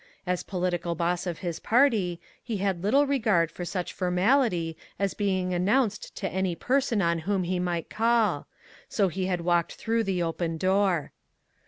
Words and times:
As 0.25 0.41
political 0.41 0.95
boss 0.95 1.27
of 1.27 1.37
his 1.45 1.59
party, 1.59 2.19
he 2.43 2.57
had 2.57 2.81
little 2.81 3.05
regard 3.05 3.51
for 3.51 3.63
such 3.63 3.91
a 3.91 3.93
formality 3.93 4.75
as 4.97 5.13
being 5.13 5.53
announced 5.53 6.15
to 6.15 6.27
any 6.27 6.55
person 6.55 7.03
on 7.03 7.19
whom 7.19 7.43
he 7.43 7.59
might 7.59 7.87
call 7.87 8.47
so 8.89 9.09
he 9.09 9.27
had 9.27 9.41
walked 9.41 9.75
through 9.75 10.03
the 10.05 10.23
open 10.23 10.57
door. 10.57 11.11